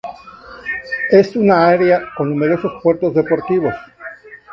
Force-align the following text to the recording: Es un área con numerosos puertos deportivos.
Es 1.11 1.35
un 1.35 1.51
área 1.51 2.03
con 2.17 2.31
numerosos 2.31 2.81
puertos 2.81 3.13
deportivos. 3.13 3.75